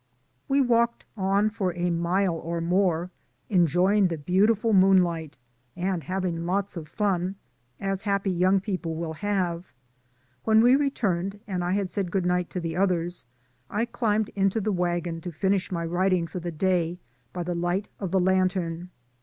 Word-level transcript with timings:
We 0.47 0.61
walked 0.61 1.05
on 1.15 1.51
for 1.51 1.75
a 1.75 1.91
mile 1.91 2.33
or 2.35 2.59
more, 2.59 3.11
enjoy 3.49 3.97
ing 3.97 4.07
the 4.07 4.17
beautiful 4.17 4.73
moonlight, 4.73 5.37
and 5.75 6.01
having 6.03 6.43
lots 6.43 6.75
of 6.75 6.87
fun, 6.87 7.35
as 7.79 8.01
happy 8.01 8.31
young 8.31 8.61
people 8.61 8.95
will 8.95 9.13
have. 9.13 9.71
When 10.43 10.59
we 10.63 10.75
returned 10.75 11.39
and 11.45 11.63
I 11.63 11.73
had 11.73 11.87
said 11.87 12.09
good 12.09 12.25
night 12.25 12.49
to 12.49 12.59
the 12.59 12.75
others, 12.75 13.25
I 13.69 13.85
climbed 13.85 14.29
into 14.29 14.59
the 14.59 14.71
wagon 14.71 15.21
to 15.21 15.31
finish 15.31 15.71
my 15.71 15.85
writing 15.85 16.25
for 16.25 16.39
the 16.39 16.51
day 16.51 16.99
by 17.31 17.43
the 17.43 17.53
light 17.53 17.87
of 17.99 18.09
the 18.09 18.19
lantern. 18.19 18.89